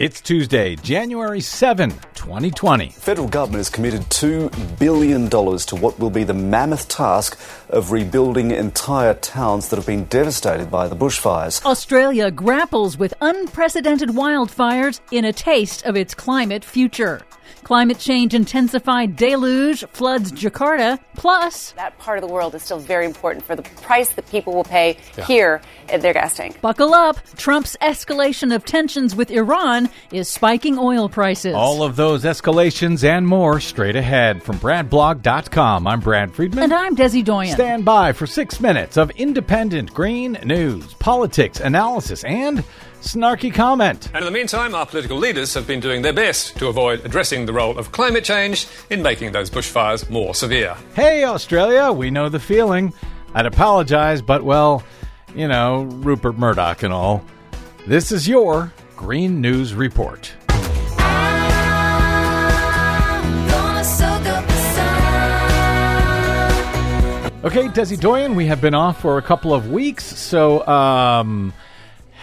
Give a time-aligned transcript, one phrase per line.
[0.00, 2.88] It's Tuesday, January 7, 2020.
[2.88, 7.38] Federal government has committed $2 billion to what will be the mammoth task
[7.68, 11.64] of rebuilding entire towns that have been devastated by the bushfires.
[11.64, 17.20] Australia grapples with unprecedented wildfires in a taste of its climate future.
[17.62, 20.98] Climate change intensified deluge floods Jakarta.
[21.16, 24.52] Plus, that part of the world is still very important for the price that people
[24.52, 25.24] will pay yeah.
[25.24, 26.60] here at their gas tank.
[26.60, 27.16] Buckle up.
[27.36, 31.54] Trump's escalation of tensions with Iran is spiking oil prices.
[31.54, 35.86] All of those escalations and more straight ahead from BradBlog.com.
[35.86, 36.64] I'm Brad Friedman.
[36.64, 37.54] And I'm Desi Doyen.
[37.54, 42.64] Stand by for six minutes of independent green news, politics, analysis, and
[43.04, 44.08] snarky comment.
[44.08, 47.44] And in the meantime, our political leaders have been doing their best to avoid addressing
[47.46, 50.74] the role of climate change in making those bushfires more severe.
[50.94, 52.94] Hey, Australia, we know the feeling.
[53.34, 54.82] I'd apologize, but well,
[55.34, 57.22] you know, Rupert Murdoch and all.
[57.86, 60.32] This is your Green News Report.
[67.44, 71.52] Okay, Desi Doyen, we have been off for a couple of weeks, so um,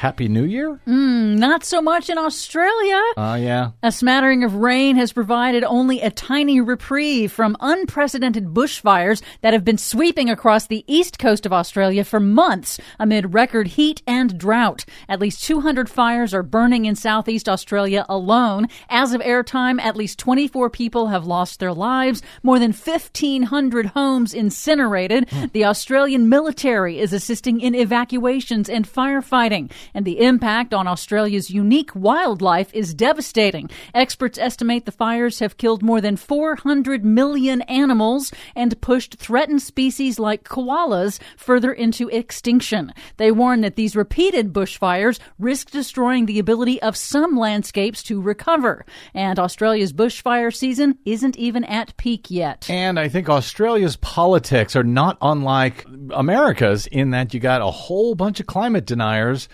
[0.01, 0.81] Happy New Year?
[0.87, 2.99] Mm, not so much in Australia.
[3.17, 3.69] Oh, uh, yeah.
[3.83, 9.63] A smattering of rain has provided only a tiny reprieve from unprecedented bushfires that have
[9.63, 14.85] been sweeping across the east coast of Australia for months amid record heat and drought.
[15.07, 18.69] At least 200 fires are burning in southeast Australia alone.
[18.89, 24.33] As of airtime, at least 24 people have lost their lives, more than 1,500 homes
[24.33, 25.29] incinerated.
[25.29, 25.45] Hmm.
[25.53, 31.95] The Australian military is assisting in evacuations and firefighting and the impact on Australia's unique
[31.95, 33.69] wildlife is devastating.
[33.93, 40.19] Experts estimate the fires have killed more than 400 million animals and pushed threatened species
[40.19, 42.93] like koalas further into extinction.
[43.17, 48.85] They warn that these repeated bushfires risk destroying the ability of some landscapes to recover.
[49.13, 52.69] And Australia's bushfire season isn't even at peak yet.
[52.69, 58.15] And I think Australia's politics are not unlike America's in that you got a whole
[58.15, 59.47] bunch of climate deniers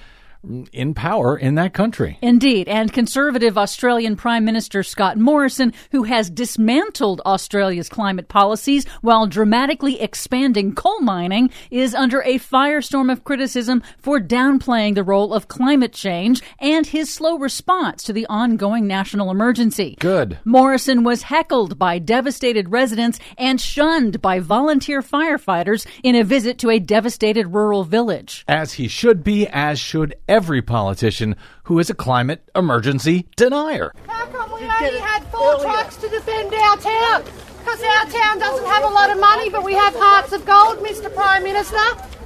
[0.71, 2.17] in power in that country.
[2.21, 2.67] Indeed.
[2.67, 9.99] And conservative Australian Prime Minister Scott Morrison, who has dismantled Australia's climate policies while dramatically
[10.01, 15.93] expanding coal mining, is under a firestorm of criticism for downplaying the role of climate
[15.93, 19.95] change and his slow response to the ongoing national emergency.
[19.99, 20.39] Good.
[20.45, 26.69] Morrison was heckled by devastated residents and shunned by volunteer firefighters in a visit to
[26.69, 28.43] a devastated rural village.
[28.47, 33.91] As he should be, as should every politician who is a climate emergency denier.
[34.05, 37.23] How come we only had four trucks to defend our town?
[37.57, 40.77] Because our town doesn't have a lot of money, but we have hearts of gold,
[40.77, 41.11] Mr.
[41.11, 41.75] Prime Minister.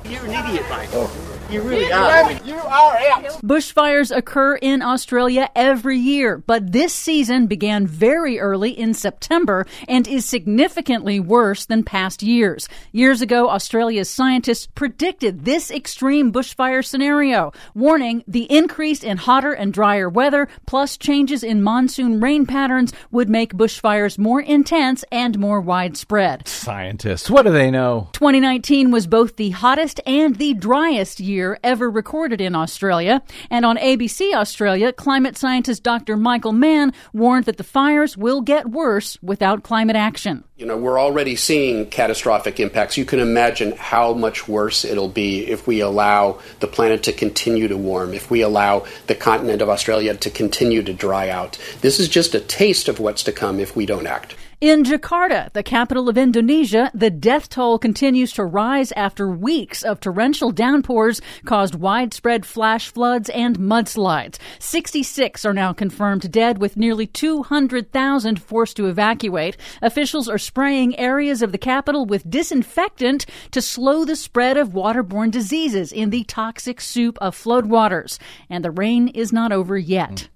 [0.03, 0.89] You're an idiot, mate.
[0.91, 1.30] Oh.
[1.51, 2.31] You really are.
[2.45, 3.23] You are out.
[3.43, 10.07] Bushfires occur in Australia every year, but this season began very early in September and
[10.07, 12.69] is significantly worse than past years.
[12.93, 19.73] Years ago, Australia's scientists predicted this extreme bushfire scenario, warning the increase in hotter and
[19.73, 25.59] drier weather plus changes in monsoon rain patterns would make bushfires more intense and more
[25.59, 26.47] widespread.
[26.47, 28.07] Scientists, what do they know?
[28.13, 33.21] 2019 was both the hottest and the driest year year ever recorded in Australia.
[33.49, 36.15] And on ABC Australia, climate scientist Dr.
[36.15, 40.43] Michael Mann warned that the fires will get worse without climate action.
[40.57, 42.95] You know, we're already seeing catastrophic impacts.
[42.95, 47.67] You can imagine how much worse it'll be if we allow the planet to continue
[47.67, 51.57] to warm, if we allow the continent of Australia to continue to dry out.
[51.81, 54.35] This is just a taste of what's to come if we don't act.
[54.61, 59.99] In Jakarta, the capital of Indonesia, the death toll continues to rise after weeks of
[59.99, 64.37] torrential downpours caused widespread flash floods and mudslides.
[64.59, 69.57] 66 are now confirmed dead, with nearly 200,000 forced to evacuate.
[69.81, 75.31] Officials are spraying areas of the capital with disinfectant to slow the spread of waterborne
[75.31, 78.19] diseases in the toxic soup of floodwaters.
[78.47, 80.29] And the rain is not over yet.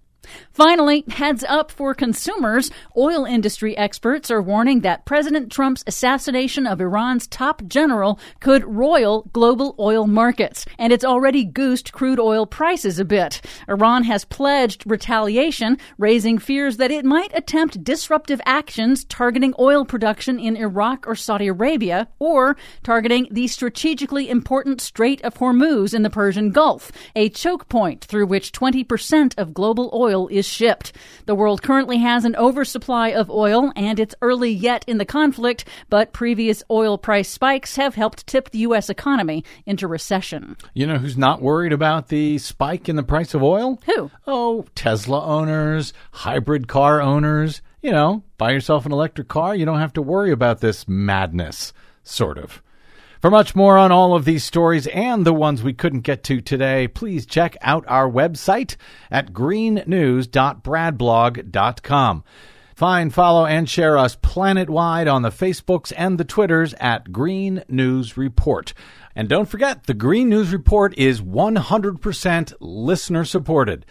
[0.56, 2.72] Finally, heads up for consumers.
[2.96, 9.24] Oil industry experts are warning that President Trump's assassination of Iran's top general could roil
[9.34, 13.42] global oil markets, and it's already goosed crude oil prices a bit.
[13.68, 20.40] Iran has pledged retaliation, raising fears that it might attempt disruptive actions targeting oil production
[20.40, 26.10] in Iraq or Saudi Arabia, or targeting the strategically important Strait of Hormuz in the
[26.10, 30.94] Persian Gulf, a choke point through which 20% of global oil is is shipped.
[31.26, 35.66] The world currently has an oversupply of oil, and it's early yet in the conflict,
[35.90, 38.90] but previous oil price spikes have helped tip the U.S.
[38.90, 40.56] economy into recession.
[40.74, 43.80] You know who's not worried about the spike in the price of oil?
[43.86, 44.12] Who?
[44.28, 47.62] Oh, Tesla owners, hybrid car owners.
[47.82, 51.72] You know, buy yourself an electric car, you don't have to worry about this madness,
[52.04, 52.62] sort of.
[53.26, 56.42] For much more on all of these stories and the ones we couldn't get to
[56.42, 58.76] today, please check out our website
[59.10, 62.24] at greennews.bradblog.com.
[62.76, 68.16] Find, follow, and share us planet-wide on the Facebooks and the Twitters at Green News
[68.16, 68.76] Report.
[69.16, 73.88] And don't forget, the Green News Report is 100% listener supported.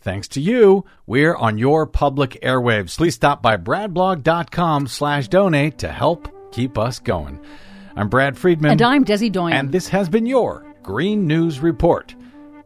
[0.00, 2.96] Thanks to you, we're on your public airwaves.
[2.96, 7.38] Please stop by bradblog.com slash donate to help keep us going.
[7.98, 8.70] I'm Brad Friedman.
[8.70, 9.52] And I'm Desi Doyen.
[9.56, 12.14] And this has been your Green News Report.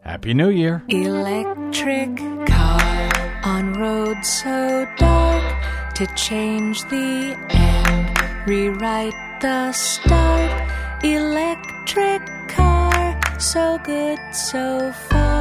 [0.02, 0.82] Happy New Year.
[0.88, 10.70] Electric car on road so dark to change the end, rewrite the start.
[11.02, 15.31] Electric car, so good so far.